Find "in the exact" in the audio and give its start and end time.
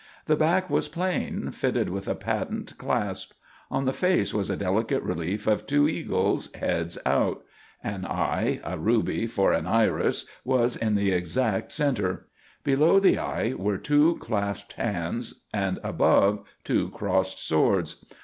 10.75-11.71